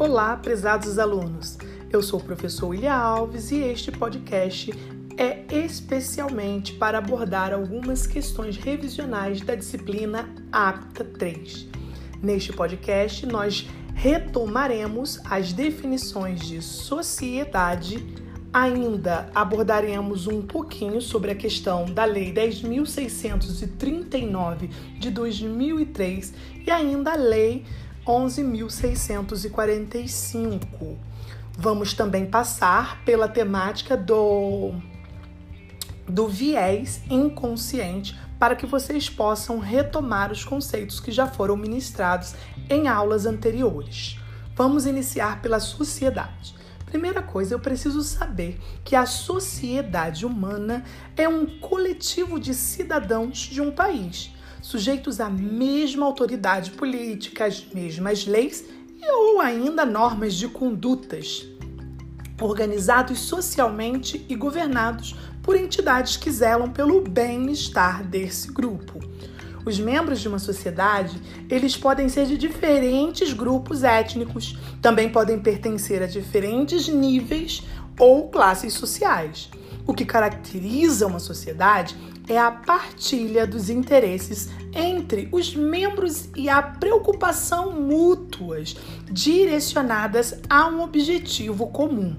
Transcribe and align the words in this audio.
Olá, 0.00 0.34
prezados 0.34 0.98
alunos. 0.98 1.56
Eu 1.92 2.02
sou 2.02 2.18
o 2.20 2.24
professor 2.24 2.68
William 2.68 2.94
Alves 2.94 3.50
e 3.50 3.58
este 3.58 3.92
podcast 3.92 4.72
é 5.18 5.44
especialmente 5.54 6.72
para 6.72 6.96
abordar 6.96 7.52
algumas 7.52 8.06
questões 8.06 8.56
revisionais 8.56 9.42
da 9.42 9.54
disciplina 9.54 10.26
APTA 10.50 11.04
3. 11.04 11.68
Neste 12.22 12.50
podcast, 12.50 13.26
nós 13.26 13.68
retomaremos 13.94 15.20
as 15.26 15.52
definições 15.52 16.48
de 16.48 16.62
sociedade, 16.62 18.02
ainda 18.50 19.28
abordaremos 19.34 20.26
um 20.26 20.40
pouquinho 20.40 21.02
sobre 21.02 21.32
a 21.32 21.34
questão 21.34 21.84
da 21.84 22.06
Lei 22.06 22.32
10.639 22.32 24.70
de 24.98 25.10
2003 25.10 26.32
e 26.66 26.70
ainda 26.70 27.12
a 27.12 27.16
Lei 27.16 27.66
11.645. 28.06 30.96
Vamos 31.56 31.94
também 31.94 32.26
passar 32.26 33.02
pela 33.04 33.28
temática 33.28 33.96
do, 33.96 34.72
do 36.08 36.28
viés 36.28 37.02
inconsciente 37.10 38.16
para 38.38 38.54
que 38.56 38.64
vocês 38.64 39.10
possam 39.10 39.58
retomar 39.58 40.32
os 40.32 40.42
conceitos 40.44 40.98
que 40.98 41.12
já 41.12 41.26
foram 41.26 41.54
ministrados 41.56 42.34
em 42.70 42.88
aulas 42.88 43.26
anteriores. 43.26 44.18
Vamos 44.56 44.86
iniciar 44.86 45.42
pela 45.42 45.60
sociedade. 45.60 46.54
Primeira 46.86 47.20
coisa, 47.22 47.54
eu 47.54 47.60
preciso 47.60 48.02
saber 48.02 48.58
que 48.82 48.96
a 48.96 49.06
sociedade 49.06 50.26
humana 50.26 50.82
é 51.16 51.28
um 51.28 51.46
coletivo 51.60 52.40
de 52.40 52.52
cidadãos 52.54 53.38
de 53.38 53.60
um 53.60 53.70
país 53.70 54.32
sujeitos 54.62 55.20
à 55.20 55.30
mesma 55.30 56.06
autoridade 56.06 56.70
política, 56.72 57.46
às 57.46 57.64
mesmas 57.72 58.26
leis 58.26 58.64
e 59.00 59.10
ou 59.10 59.40
ainda 59.40 59.84
normas 59.84 60.34
de 60.34 60.48
condutas, 60.48 61.46
organizados 62.40 63.18
socialmente 63.20 64.24
e 64.28 64.34
governados 64.34 65.14
por 65.42 65.56
entidades 65.56 66.16
que 66.16 66.30
zelam 66.30 66.70
pelo 66.70 67.00
bem-estar 67.00 68.04
desse 68.04 68.52
grupo. 68.52 69.00
Os 69.64 69.78
membros 69.78 70.20
de 70.20 70.28
uma 70.28 70.38
sociedade, 70.38 71.20
eles 71.48 71.76
podem 71.76 72.08
ser 72.08 72.26
de 72.26 72.38
diferentes 72.38 73.32
grupos 73.32 73.82
étnicos, 73.82 74.58
também 74.80 75.10
podem 75.10 75.38
pertencer 75.38 76.02
a 76.02 76.06
diferentes 76.06 76.88
níveis 76.88 77.62
ou 77.98 78.28
classes 78.30 78.72
sociais. 78.72 79.50
O 79.86 79.94
que 79.94 80.04
caracteriza 80.04 81.06
uma 81.06 81.18
sociedade 81.18 81.96
é 82.28 82.38
a 82.38 82.50
partilha 82.50 83.46
dos 83.46 83.68
interesses 83.70 84.48
entre 84.72 85.28
os 85.32 85.54
membros 85.54 86.28
e 86.36 86.48
a 86.48 86.62
preocupação 86.62 87.72
mútuas 87.72 88.76
direcionadas 89.10 90.34
a 90.48 90.68
um 90.68 90.82
objetivo 90.82 91.66
comum. 91.68 92.16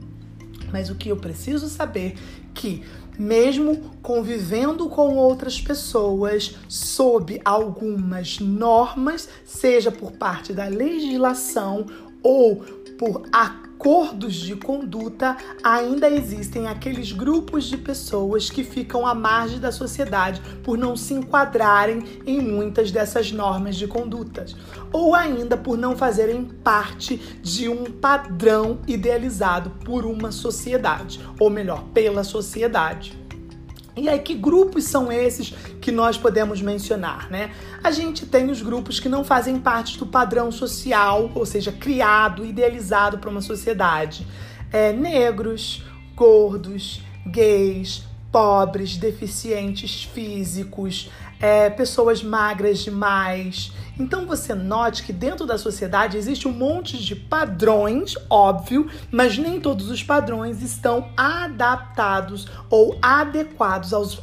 Mas 0.72 0.90
o 0.90 0.96
que 0.96 1.10
eu 1.10 1.18
preciso 1.18 1.68
saber 1.68 2.16
que 2.54 2.84
mesmo 3.18 3.92
convivendo 4.02 4.90
com 4.90 5.16
outras 5.16 5.60
pessoas 5.62 6.56
sob 6.68 7.40
algumas 7.46 8.40
normas, 8.40 9.30
seja 9.46 9.92
por 9.92 10.14
parte 10.14 10.54
da 10.54 10.68
legislação 10.68 11.86
ou 12.24 12.64
por 12.98 13.24
acordos 13.82 14.36
de 14.36 14.56
conduta, 14.56 15.36
ainda 15.64 16.08
existem 16.08 16.68
aqueles 16.68 17.12
grupos 17.12 17.64
de 17.64 17.78
pessoas 17.78 18.48
que 18.48 18.64
ficam 18.64 19.08
à 19.08 19.16
margem 19.16 19.60
da 19.60 19.72
sociedade 19.72 20.40
por 20.64 20.78
não 20.78 20.96
se 20.96 21.16
enquadrarem 21.16 22.04
em 22.24 22.40
muitas 22.40 22.92
dessas 22.92 23.32
normas 23.32 23.76
de 23.76 23.88
conduta, 23.88 24.46
ou 24.94 25.16
ainda 25.16 25.58
por 25.58 25.80
não 25.80 25.98
fazerem 25.98 26.44
parte 26.64 27.18
de 27.42 27.68
um 27.68 27.86
padrão 27.86 28.78
idealizado 28.88 29.72
por 29.84 30.06
uma 30.06 30.32
sociedade, 30.32 31.20
ou 31.40 31.50
melhor, 31.50 31.84
pela 31.86 32.24
sociedade. 32.24 33.21
E 34.02 34.10
aí, 34.10 34.18
que 34.18 34.34
grupos 34.34 34.86
são 34.86 35.12
esses 35.12 35.54
que 35.80 35.92
nós 35.92 36.18
podemos 36.18 36.60
mencionar, 36.60 37.30
né? 37.30 37.52
A 37.84 37.92
gente 37.92 38.26
tem 38.26 38.50
os 38.50 38.60
grupos 38.60 39.00
que 39.00 39.08
não 39.08 39.24
fazem 39.24 39.60
parte 39.60 40.00
do 40.00 40.08
padrão 40.08 40.52
social, 40.52 41.30
ou 41.36 41.46
seja, 41.46 41.72
criado, 41.72 42.44
idealizado 42.44 43.20
para 43.20 43.30
uma 43.30 43.42
sociedade. 43.42 44.26
É, 44.72 44.92
negros, 44.92 45.84
gordos, 46.16 47.00
gays, 47.28 48.04
pobres, 48.32 48.98
deficientes 48.98 50.04
físicos, 50.04 51.12
é, 51.40 51.70
pessoas 51.70 52.24
magras 52.24 52.80
demais. 52.80 53.72
Então 54.02 54.26
você 54.26 54.56
note 54.56 55.04
que 55.04 55.14
dentro 55.14 55.46
da 55.46 55.60
sociedade 55.60 56.18
existe 56.18 56.48
um 56.48 56.52
monte 56.52 56.98
de 56.98 57.16
padrões, 57.16 58.16
óbvio, 58.28 58.90
mas 59.12 59.38
nem 59.38 59.62
todos 59.62 59.92
os 59.92 60.02
padrões 60.02 60.64
estão 60.64 61.10
adaptados 61.16 62.48
ou 62.68 62.98
adequados 63.00 63.94
aos 63.94 64.20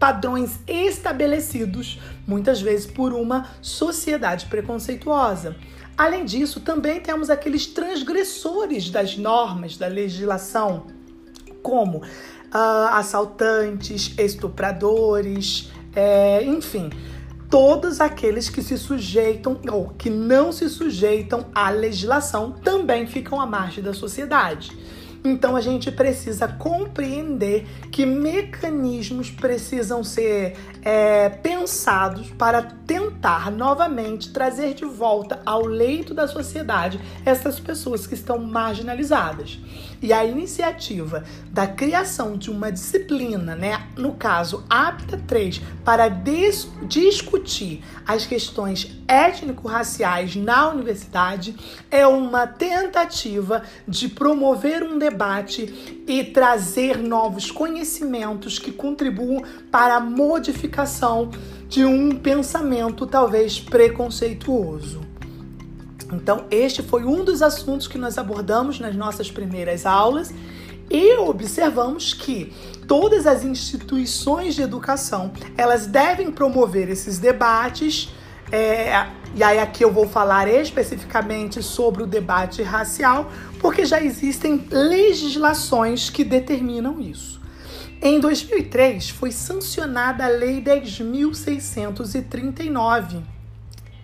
padrões 0.00 0.58
estabelecidos, 0.66 2.00
muitas 2.26 2.60
vezes 2.60 2.86
por 2.86 3.12
uma 3.12 3.46
sociedade 3.62 4.46
preconceituosa. 4.46 5.54
Além 5.96 6.24
disso, 6.24 6.58
também 6.58 6.98
temos 6.98 7.30
aqueles 7.30 7.66
transgressores 7.66 8.90
das 8.90 9.16
normas 9.16 9.76
da 9.76 9.86
legislação, 9.86 10.88
como 11.62 11.98
uh, 11.98 12.88
assaltantes, 12.94 14.12
estupradores, 14.18 15.70
é, 15.94 16.42
enfim, 16.42 16.90
todos 17.50 18.00
aqueles 18.00 18.48
que 18.48 18.62
se 18.62 18.78
sujeitam 18.78 19.60
ou 19.70 19.88
que 19.98 20.08
não 20.08 20.52
se 20.52 20.68
sujeitam 20.68 21.46
à 21.52 21.68
legislação 21.68 22.52
também 22.52 23.06
ficam 23.06 23.40
à 23.40 23.46
margem 23.46 23.82
da 23.82 23.92
sociedade. 23.92 24.70
Então 25.22 25.54
a 25.54 25.60
gente 25.60 25.92
precisa 25.92 26.48
compreender 26.48 27.66
que 27.90 28.06
mecanismos 28.06 29.30
precisam 29.30 30.02
ser 30.02 30.56
é, 30.82 31.28
pensados 31.28 32.30
para 32.30 32.62
tentar 32.86 33.50
novamente 33.50 34.32
trazer 34.32 34.72
de 34.72 34.86
volta 34.86 35.42
ao 35.44 35.66
leito 35.66 36.14
da 36.14 36.26
sociedade 36.26 36.98
essas 37.24 37.60
pessoas 37.60 38.06
que 38.06 38.14
estão 38.14 38.38
marginalizadas. 38.38 39.58
E 40.02 40.14
a 40.14 40.24
iniciativa 40.24 41.24
da 41.50 41.66
criação 41.66 42.36
de 42.36 42.50
uma 42.50 42.72
disciplina, 42.72 43.54
né, 43.54 43.86
no 43.96 44.14
caso 44.14 44.64
APTA 44.68 45.20
3, 45.26 45.60
para 45.84 46.08
discutir 46.08 47.84
as 48.06 48.24
questões 48.24 48.96
étnico-raciais 49.06 50.36
na 50.36 50.70
universidade 50.70 51.54
é 51.90 52.06
uma 52.06 52.46
tentativa 52.46 53.62
de 53.86 54.08
promover 54.08 54.82
um 54.82 54.98
debate 54.98 56.02
e 56.06 56.24
trazer 56.24 56.96
novos 56.96 57.50
conhecimentos 57.50 58.58
que 58.58 58.72
contribuam 58.72 59.44
para 59.70 59.96
a 59.96 60.00
modificação 60.00 61.30
de 61.68 61.84
um 61.84 62.16
pensamento 62.16 63.06
talvez 63.06 63.60
preconceituoso. 63.60 65.09
Então, 66.12 66.46
este 66.50 66.82
foi 66.82 67.04
um 67.04 67.24
dos 67.24 67.40
assuntos 67.42 67.86
que 67.86 67.96
nós 67.96 68.18
abordamos 68.18 68.80
nas 68.80 68.96
nossas 68.96 69.30
primeiras 69.30 69.86
aulas 69.86 70.34
e 70.90 71.16
observamos 71.18 72.12
que 72.12 72.52
todas 72.88 73.24
as 73.26 73.44
instituições 73.44 74.56
de 74.56 74.62
educação 74.62 75.30
elas 75.56 75.86
devem 75.86 76.32
promover 76.32 76.88
esses 76.88 77.18
debates. 77.18 78.12
É, 78.50 79.06
e 79.36 79.44
aí 79.44 79.60
aqui 79.60 79.84
eu 79.84 79.92
vou 79.92 80.08
falar 80.08 80.48
especificamente 80.48 81.62
sobre 81.62 82.02
o 82.02 82.06
debate 82.06 82.64
racial, 82.64 83.30
porque 83.60 83.84
já 83.84 84.02
existem 84.02 84.66
legislações 84.68 86.10
que 86.10 86.24
determinam 86.24 87.00
isso. 87.00 87.38
Em 88.02 88.18
2003 88.18 89.10
foi 89.10 89.30
sancionada 89.30 90.24
a 90.24 90.28
Lei 90.28 90.60
10.639 90.60 93.39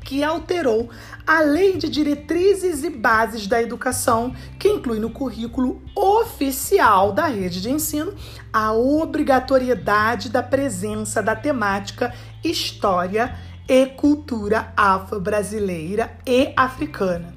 que 0.06 0.22
alterou 0.22 0.88
a 1.26 1.40
Lei 1.40 1.76
de 1.76 1.88
Diretrizes 1.88 2.84
e 2.84 2.90
Bases 2.90 3.48
da 3.48 3.60
Educação, 3.60 4.32
que 4.58 4.68
inclui 4.68 5.00
no 5.00 5.10
currículo 5.10 5.82
oficial 5.94 7.12
da 7.12 7.26
rede 7.26 7.60
de 7.60 7.70
ensino 7.70 8.14
a 8.52 8.72
obrigatoriedade 8.72 10.30
da 10.30 10.44
presença 10.44 11.20
da 11.20 11.34
temática 11.34 12.14
História 12.42 13.36
e 13.68 13.86
Cultura 13.86 14.72
Afro-Brasileira 14.76 16.16
e 16.24 16.52
Africana. 16.56 17.34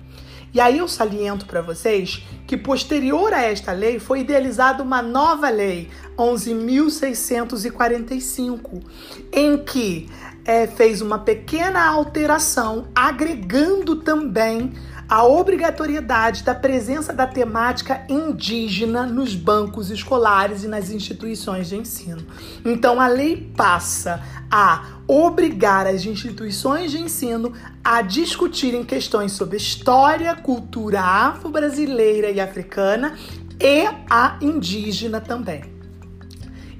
E 0.54 0.60
aí 0.60 0.80
eu 0.80 0.88
saliento 0.88 1.45
para 1.45 1.62
vocês 1.62 2.25
que 2.48 2.57
posterior 2.57 3.31
a 3.33 3.44
esta 3.44 3.71
lei 3.71 4.00
foi 4.00 4.21
idealizada 4.21 4.81
uma 4.81 5.00
nova 5.01 5.48
lei, 5.50 5.89
11.645, 6.18 8.81
em 9.31 9.63
que 9.63 10.10
é, 10.50 10.66
fez 10.66 11.00
uma 11.00 11.19
pequena 11.19 11.86
alteração, 11.86 12.88
agregando 12.96 13.98
também 13.98 14.74
a 15.07 15.24
obrigatoriedade 15.24 16.44
da 16.44 16.56
presença 16.56 17.13
da 17.13 17.28
temática 17.28 18.04
indígena 18.10 19.06
nos 19.06 19.36
bancos 19.36 19.92
escolares 19.92 20.63
e 20.63 20.68
nas 20.68 20.90
instituições 20.90 21.69
de 21.69 21.75
ensino. 21.75 22.25
Então, 22.66 23.00
a 23.00 23.06
lei 23.06 23.51
passa 23.56 24.24
a 24.50 24.98
obrigar 25.07 25.86
as 25.86 26.04
instituições 26.04 26.90
de 26.90 27.00
ensino 27.00 27.54
a 27.84 28.02
discutirem 28.02 28.84
questões 28.84 29.34
sobre 29.34 29.56
história, 29.56 30.34
cultura 30.34 31.00
afro-brasileira 31.00 32.31
e 32.31 32.40
africana 32.40 33.16
e 33.60 33.88
a 34.10 34.36
indígena 34.42 35.22
também. 35.22 35.79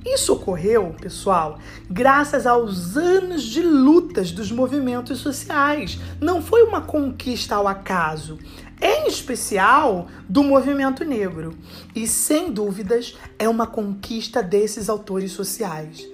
Isso 0.06 0.34
ocorreu, 0.34 0.96
pessoal, 1.00 1.60
graças 1.90 2.48
aos 2.48 2.96
anos 2.96 3.44
de 3.44 3.62
lutas 3.62 4.32
dos 4.32 4.52
movimentos 4.52 5.20
sociais. 5.20 6.00
Não 6.22 6.42
foi 6.42 6.64
uma 6.64 6.82
conquista 6.82 7.56
ao 7.56 7.68
acaso, 7.68 8.40
em 8.82 9.08
especial 9.08 10.08
do 10.28 10.42
movimento 10.42 11.04
negro. 11.04 11.54
E 11.94 12.08
sem 12.08 12.52
dúvidas 12.52 13.18
é 13.38 13.50
uma 13.50 13.68
conquista 13.68 14.42
desses 14.42 14.90
autores 14.90 15.34
sociais. 15.34 16.08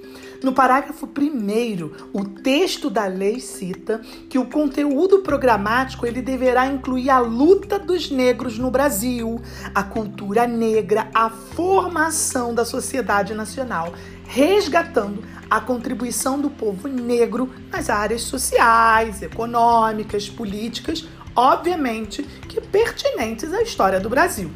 No 0.44 0.54
parágrafo 0.54 1.08
1 1.08 1.92
o 2.14 2.26
texto 2.26 2.90
da 2.90 3.06
lei 3.06 3.40
cita 3.40 4.02
que 4.30 4.38
o 4.38 4.46
conteúdo 4.46 5.20
programático 5.20 6.06
ele 6.06 6.22
deverá 6.22 6.68
incluir 6.68 7.10
a 7.10 7.20
luta 7.20 7.80
dos 7.80 8.12
negros 8.12 8.58
no 8.58 8.70
Brasil, 8.70 9.42
a 9.74 9.84
cultura 9.84 10.46
negra, 10.46 11.10
a 11.14 11.30
formação 11.30 12.54
da 12.54 12.66
sociedade 12.66 13.34
nacional, 13.34 13.94
resgatando 14.26 15.24
a 15.50 15.60
contribuição 15.60 16.40
do 16.40 16.50
povo 16.50 16.88
negro 16.88 17.50
nas 17.72 17.90
áreas 17.90 18.22
sociais, 18.24 19.22
econômicas, 19.22 20.30
políticas, 20.30 21.08
obviamente 21.36 22.24
que 22.24 22.60
pertinentes 22.62 23.54
à 23.54 23.62
história 23.62 24.00
do 24.00 24.10
Brasil. 24.10 24.50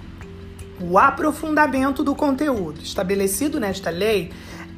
O 0.81 0.97
aprofundamento 0.97 2.03
do 2.03 2.15
conteúdo 2.15 2.81
estabelecido 2.81 3.59
nesta 3.59 3.89
lei 3.89 4.31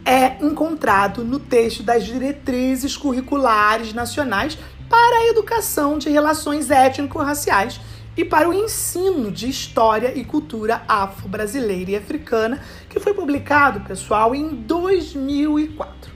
é 0.06 0.44
encontrado 0.44 1.24
no 1.24 1.40
texto 1.40 1.84
das 1.84 2.06
diretrizes 2.06 2.98
curriculares 2.98 3.94
nacionais 3.94 4.58
para 4.90 5.18
a 5.18 5.28
educação 5.28 5.98
de 5.98 6.10
relações 6.10 6.70
étnico-raciais 6.70 7.80
e 8.16 8.26
para 8.26 8.50
o 8.50 8.54
ensino 8.54 9.32
de 9.32 9.50
história 9.50 10.12
e 10.18 10.26
cultura 10.26 10.84
afro-brasileira 10.88 11.92
e 11.92 11.96
africana, 11.96 12.62
que 12.90 13.00
foi 13.00 13.14
publicado, 13.14 13.82
pessoal, 13.82 14.36
em 14.36 14.50
2004. 14.50 16.12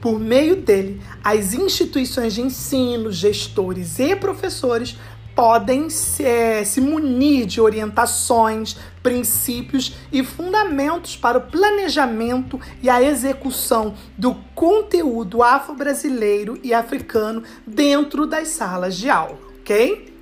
Por 0.00 0.18
meio 0.18 0.56
dele, 0.56 1.00
as 1.22 1.54
instituições 1.54 2.34
de 2.34 2.40
ensino, 2.40 3.10
gestores 3.12 3.98
e 3.98 4.16
professores 4.16 4.96
podem 5.34 5.90
se, 5.90 6.24
se 6.64 6.80
munir 6.80 7.46
de 7.46 7.60
orientações, 7.60 8.76
princípios 9.02 9.96
e 10.12 10.22
fundamentos 10.22 11.16
para 11.16 11.38
o 11.38 11.40
planejamento 11.42 12.60
e 12.82 12.88
a 12.88 13.02
execução 13.02 13.94
do 14.16 14.34
conteúdo 14.54 15.42
afro-brasileiro 15.42 16.58
e 16.62 16.72
africano 16.72 17.42
dentro 17.66 18.26
das 18.26 18.48
salas 18.48 18.96
de 18.96 19.10
aula, 19.10 19.38
ok? 19.60 20.14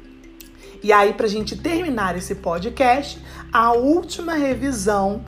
E 0.83 0.93
aí, 0.93 1.13
para 1.13 1.27
a 1.27 1.29
gente 1.29 1.57
terminar 1.57 2.17
esse 2.17 2.35
podcast, 2.35 3.23
a 3.53 3.73
última 3.73 4.35
revisão 4.35 5.25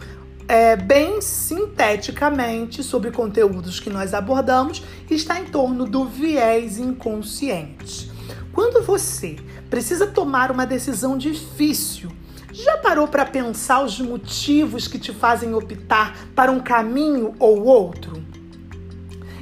é, 0.49 0.75
bem 0.77 1.21
sinteticamente 1.21 2.83
sobre 2.83 3.11
conteúdos 3.11 3.79
que 3.79 3.89
nós 3.89 4.13
abordamos 4.15 4.83
está 5.09 5.39
em 5.39 5.45
torno 5.45 5.87
do 5.87 6.07
viés 6.07 6.79
inconsciente. 6.79 8.11
Quando 8.53 8.85
você 8.85 9.37
precisa 9.71 10.07
tomar 10.07 10.51
uma 10.51 10.67
decisão 10.67 11.17
difícil, 11.17 12.11
já 12.53 12.77
parou 12.79 13.09
para 13.09 13.25
pensar 13.25 13.83
os 13.83 14.01
motivos 14.01 14.87
que 14.87 14.99
te 14.99 15.13
fazem 15.13 15.55
optar 15.55 16.17
para 16.37 16.53
um 16.53 16.61
caminho 16.61 17.35
ou 17.39 17.65
outro? 17.65 18.23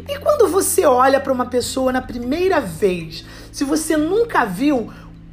E 0.08 0.18
quando 0.18 0.48
você 0.48 0.86
olha 0.86 1.20
para 1.20 1.32
uma 1.32 1.46
pessoa 1.46 1.92
na 1.92 2.00
primeira 2.00 2.60
vez, 2.60 3.24
se 3.52 3.64
você 3.64 3.96
nunca 3.96 4.46
viu, 4.46 4.90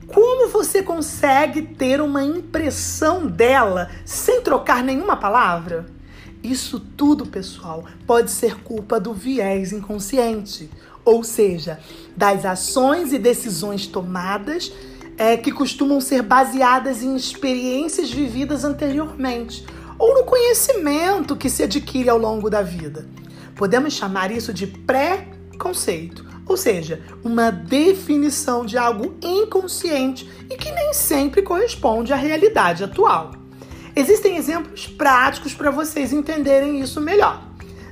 como 0.08 0.50
você 0.50 0.84
consegue 0.84 1.62
ter 1.62 2.02
uma 2.02 2.24
impressão 2.24 3.26
dela 3.26 3.90
sem 4.04 4.42
trocar 4.42 4.84
nenhuma 4.84 5.16
palavra? 5.16 5.86
Isso 6.44 6.80
tudo, 6.80 7.26
pessoal, 7.26 7.86
pode 8.06 8.32
ser 8.32 8.56
culpa 8.56 9.00
do 9.00 9.14
viés 9.14 9.72
inconsciente 9.72 10.70
ou 11.10 11.24
seja, 11.24 11.80
das 12.16 12.46
ações 12.46 13.12
e 13.12 13.18
decisões 13.18 13.88
tomadas 13.88 14.72
é, 15.18 15.36
que 15.36 15.52
costumam 15.52 16.00
ser 16.00 16.22
baseadas 16.22 17.02
em 17.02 17.16
experiências 17.16 18.12
vividas 18.12 18.64
anteriormente 18.64 19.66
ou 19.98 20.14
no 20.14 20.24
conhecimento 20.24 21.36
que 21.36 21.50
se 21.50 21.64
adquire 21.64 22.10
ao 22.10 22.18
longo 22.20 22.48
da 22.48 22.62
vida. 22.62 23.08
Podemos 23.56 23.94
chamar 23.94 24.32
isso 24.32 24.54
de 24.54 24.68
pré-conceito, 24.68 26.24
ou 26.46 26.56
seja, 26.56 27.02
uma 27.24 27.52
definição 27.52 28.64
de 28.64 28.78
algo 28.78 29.16
inconsciente 29.22 30.30
e 30.48 30.56
que 30.56 30.72
nem 30.72 30.94
sempre 30.94 31.42
corresponde 31.42 32.14
à 32.14 32.16
realidade 32.16 32.84
atual. 32.84 33.32
Existem 33.96 34.38
exemplos 34.38 34.88
práticos 34.88 35.56
para 35.56 35.72
vocês 35.72 36.14
entenderem 36.14 36.80
isso 36.80 37.02
melhor. 37.02 37.49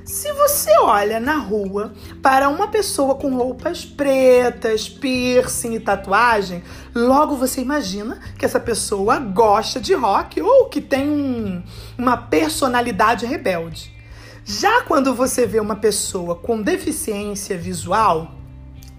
Se 0.08 0.32
você 0.32 0.70
olha 0.80 1.20
na 1.20 1.36
rua 1.36 1.92
para 2.22 2.48
uma 2.48 2.68
pessoa 2.68 3.14
com 3.16 3.36
roupas 3.36 3.84
pretas, 3.84 4.88
piercing 4.88 5.74
e 5.74 5.80
tatuagem, 5.80 6.62
logo 6.94 7.36
você 7.36 7.60
imagina 7.60 8.18
que 8.38 8.46
essa 8.46 8.58
pessoa 8.58 9.18
gosta 9.18 9.78
de 9.78 9.92
rock 9.92 10.40
ou 10.40 10.70
que 10.70 10.80
tem 10.80 11.10
um, 11.10 11.62
uma 11.98 12.16
personalidade 12.16 13.26
rebelde. 13.26 13.92
Já 14.46 14.80
quando 14.84 15.14
você 15.14 15.46
vê 15.46 15.60
uma 15.60 15.76
pessoa 15.76 16.34
com 16.36 16.62
deficiência 16.62 17.58
visual, 17.58 18.32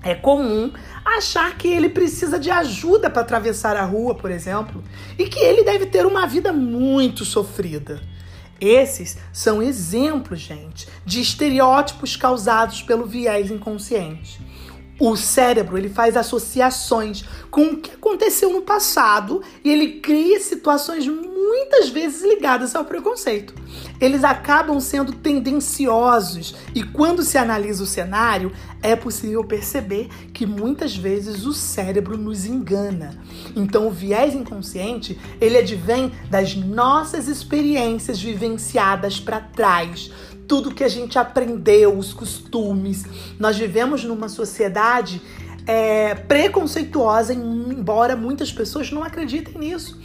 é 0.03 0.13
comum 0.13 0.71
achar 1.03 1.57
que 1.57 1.69
ele 1.69 1.89
precisa 1.89 2.37
de 2.37 2.51
ajuda 2.51 3.09
para 3.09 3.23
atravessar 3.23 3.75
a 3.75 3.83
rua, 3.83 4.13
por 4.13 4.29
exemplo, 4.29 4.83
e 5.17 5.25
que 5.25 5.39
ele 5.39 5.63
deve 5.63 5.87
ter 5.87 6.05
uma 6.05 6.27
vida 6.27 6.53
muito 6.53 7.25
sofrida. 7.25 7.99
Esses 8.59 9.17
são 9.31 9.61
exemplos, 9.61 10.39
gente, 10.39 10.87
de 11.05 11.21
estereótipos 11.21 12.15
causados 12.15 12.81
pelo 12.81 13.05
viés 13.05 13.49
inconsciente. 13.49 14.39
O 14.99 15.15
cérebro 15.15 15.77
ele 15.77 15.87
faz 15.87 16.17
associações 16.17 17.23
com 17.49 17.67
o 17.67 17.77
que 17.77 17.91
aconteceu 17.91 18.51
no 18.51 18.61
passado 18.61 19.41
e 19.63 19.69
ele 19.71 19.99
cria 20.01 20.39
situações 20.41 21.07
muitas 21.07 21.89
vezes 21.89 22.21
ligadas 22.21 22.75
ao 22.75 22.83
preconceito. 22.83 23.53
Eles 23.99 24.23
acabam 24.25 24.79
sendo 24.79 25.13
tendenciosos 25.13 26.55
e 26.75 26.83
quando 26.83 27.23
se 27.23 27.37
analisa 27.37 27.81
o 27.81 27.87
cenário, 27.87 28.51
é 28.83 28.95
possível 28.95 29.43
perceber 29.43 30.09
que 30.33 30.45
muitas 30.45 30.95
vezes 30.95 31.45
o 31.45 31.53
cérebro 31.53 32.17
nos 32.17 32.45
engana. 32.45 33.17
Então 33.55 33.87
o 33.87 33.91
viés 33.91 34.35
inconsciente, 34.35 35.19
ele 35.39 35.57
advém 35.57 36.11
das 36.29 36.55
nossas 36.55 37.27
experiências 37.27 38.21
vivenciadas 38.21 39.19
para 39.19 39.39
trás 39.39 40.11
tudo 40.49 40.73
que 40.73 40.83
a 40.83 40.89
gente 40.89 41.19
aprendeu, 41.19 41.95
os 41.95 42.11
costumes. 42.11 43.05
Nós 43.37 43.55
vivemos 43.55 44.03
numa 44.03 44.27
sociedade 44.27 45.21
é, 45.67 46.15
preconceituosa, 46.15 47.33
embora 47.33 48.15
muitas 48.15 48.51
pessoas 48.51 48.91
não 48.91 49.03
acreditem 49.03 49.59
nisso. 49.59 50.01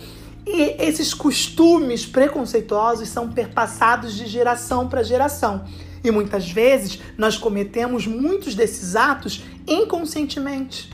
E 0.47 0.77
esses 0.79 1.15
costumes 1.15 2.05
preconceituosos 2.05 3.09
são 3.09 3.33
perpassados 3.33 4.15
de 4.15 4.27
geração 4.27 4.87
para 4.87 5.03
geração. 5.03 5.65
E 6.05 6.11
muitas 6.11 6.51
vezes 6.51 7.01
nós 7.17 7.39
cometemos 7.39 8.07
muitos 8.07 8.55
desses 8.55 8.95
atos 8.95 9.43
inconscientemente 9.67 10.94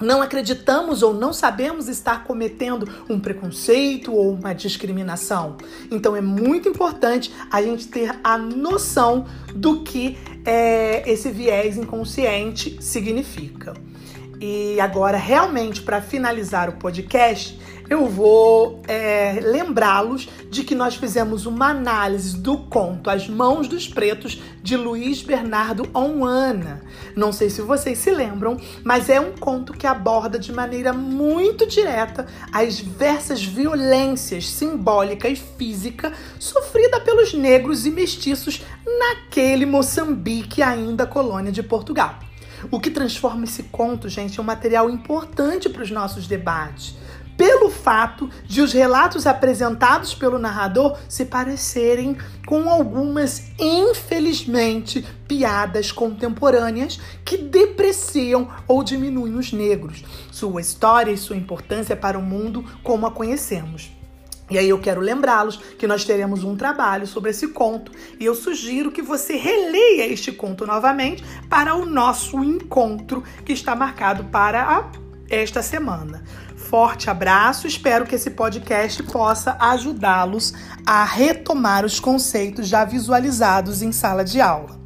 não 0.00 0.22
acreditamos 0.22 1.02
ou 1.02 1.12
não 1.12 1.32
sabemos 1.32 1.88
estar 1.88 2.24
cometendo 2.24 2.88
um 3.08 3.18
preconceito 3.18 4.14
ou 4.14 4.32
uma 4.32 4.54
discriminação. 4.54 5.56
Então 5.90 6.14
é 6.14 6.20
muito 6.20 6.68
importante 6.68 7.32
a 7.50 7.60
gente 7.62 7.88
ter 7.88 8.18
a 8.22 8.38
noção 8.38 9.26
do 9.54 9.82
que 9.82 10.16
é, 10.44 11.10
esse 11.10 11.30
viés 11.30 11.76
inconsciente 11.76 12.78
significa. 12.80 13.74
E 14.40 14.80
agora, 14.80 15.16
realmente, 15.16 15.82
para 15.82 16.00
finalizar 16.00 16.68
o 16.68 16.74
podcast, 16.74 17.58
eu 17.88 18.06
vou 18.06 18.82
é, 18.86 19.40
lembrá-los 19.42 20.28
de 20.50 20.62
que 20.62 20.74
nós 20.74 20.96
fizemos 20.96 21.46
uma 21.46 21.70
análise 21.70 22.36
do 22.36 22.58
conto 22.58 23.08
As 23.08 23.26
Mãos 23.26 23.66
dos 23.66 23.88
Pretos 23.88 24.42
de 24.62 24.76
Luiz 24.76 25.22
Bernardo 25.22 25.88
Onana. 25.94 26.82
Não 27.16 27.32
sei 27.32 27.48
se 27.48 27.62
vocês 27.62 27.96
se 27.98 28.10
lembram, 28.10 28.58
mas 28.84 29.08
é 29.08 29.18
um 29.18 29.32
conto 29.32 29.72
que 29.72 29.86
aborda 29.86 30.38
de 30.38 30.52
maneira 30.52 30.92
muito 30.92 31.66
direta 31.66 32.26
as 32.52 32.76
diversas 32.76 33.42
violências 33.42 34.48
simbólica 34.50 35.26
e 35.28 35.36
física 35.36 36.12
sofrida 36.38 37.00
pelos 37.00 37.32
negros 37.32 37.86
e 37.86 37.90
mestiços 37.90 38.62
naquele 38.84 39.64
Moçambique 39.64 40.62
ainda 40.62 41.06
colônia 41.06 41.50
de 41.50 41.62
Portugal. 41.62 42.18
O 42.70 42.80
que 42.80 42.90
transforma 42.90 43.44
esse 43.44 43.62
conto, 43.64 44.08
gente, 44.08 44.38
é 44.38 44.42
um 44.42 44.46
material 44.46 44.90
importante 44.90 45.68
para 45.68 45.82
os 45.82 45.90
nossos 45.90 46.26
debates 46.26 46.94
pelo 47.38 47.70
fato 47.70 48.28
de 48.44 48.60
os 48.60 48.72
relatos 48.72 49.24
apresentados 49.24 50.12
pelo 50.12 50.40
narrador 50.40 50.98
se 51.08 51.24
parecerem 51.24 52.18
com 52.44 52.68
algumas, 52.68 53.52
infelizmente, 53.56 55.06
piadas 55.28 55.92
contemporâneas 55.92 56.98
que 57.24 57.38
depreciam 57.38 58.48
ou 58.66 58.82
diminuem 58.82 59.36
os 59.36 59.52
negros, 59.52 60.04
sua 60.32 60.60
história 60.60 61.12
e 61.12 61.16
sua 61.16 61.36
importância 61.36 61.96
para 61.96 62.18
o 62.18 62.22
mundo 62.22 62.64
como 62.82 63.06
a 63.06 63.12
conhecemos. 63.12 63.92
E 64.50 64.58
aí 64.58 64.68
eu 64.68 64.80
quero 64.80 65.00
lembrá-los 65.00 65.58
que 65.78 65.86
nós 65.86 66.04
teremos 66.04 66.42
um 66.42 66.56
trabalho 66.56 67.06
sobre 67.06 67.30
esse 67.30 67.48
conto 67.48 67.92
e 68.18 68.24
eu 68.24 68.34
sugiro 68.34 68.90
que 68.90 69.02
você 69.02 69.36
releia 69.36 70.10
este 70.10 70.32
conto 70.32 70.66
novamente 70.66 71.22
para 71.48 71.74
o 71.74 71.84
nosso 71.84 72.42
encontro 72.42 73.22
que 73.44 73.52
está 73.52 73.76
marcado 73.76 74.24
para 74.24 74.62
a, 74.62 74.90
esta 75.28 75.62
semana. 75.62 76.24
Forte 76.68 77.08
abraço, 77.08 77.66
espero 77.66 78.04
que 78.04 78.14
esse 78.14 78.30
podcast 78.30 79.02
possa 79.04 79.56
ajudá-los 79.58 80.52
a 80.84 81.02
retomar 81.02 81.82
os 81.82 81.98
conceitos 81.98 82.68
já 82.68 82.84
visualizados 82.84 83.80
em 83.80 83.90
sala 83.90 84.22
de 84.22 84.38
aula. 84.38 84.77